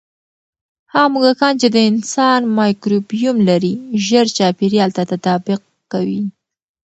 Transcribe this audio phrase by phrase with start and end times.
[0.93, 3.73] هغه موږکان چې د انسان مایکروبیوم لري،
[4.05, 6.21] ژر چاپېریال ته تطابق کوي.